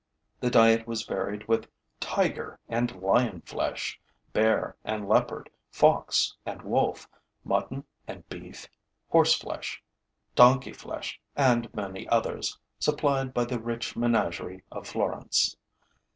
The 0.39 0.49
diet 0.49 0.87
was 0.87 1.03
varied 1.05 1.47
with 1.47 1.67
tiger 1.99 2.57
and 2.67 2.99
lion 3.03 3.41
flesh, 3.41 4.01
bear 4.33 4.75
and 4.83 5.07
leopard, 5.07 5.47
fox 5.69 6.35
and 6.43 6.59
wolf, 6.63 7.07
mutton 7.43 7.83
and 8.07 8.27
beef, 8.27 8.67
horseflesh, 9.09 9.79
donkey 10.33 10.73
flesh 10.73 11.21
and 11.35 11.71
many 11.75 12.07
others, 12.09 12.57
supplied 12.79 13.31
by 13.31 13.45
the 13.45 13.59
rich 13.59 13.95
menagerie 13.95 14.63
of 14.71 14.87
Florence. 14.87 15.55